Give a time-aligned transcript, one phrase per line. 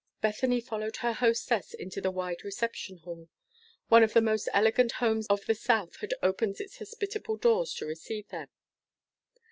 [0.19, 3.29] Bethany followed her hostess into the wide reception hall.
[3.89, 7.85] One of the most elegant homes of the South had opened its hospitable doors to
[7.85, 8.47] receive them.